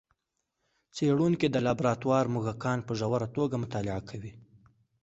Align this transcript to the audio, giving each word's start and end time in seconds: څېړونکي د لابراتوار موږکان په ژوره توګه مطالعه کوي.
څېړونکي 0.95 1.47
د 1.51 1.57
لابراتوار 1.65 2.25
موږکان 2.35 2.79
په 2.87 2.93
ژوره 2.99 3.27
توګه 3.35 3.55
مطالعه 3.63 4.01
کوي. 4.09 4.33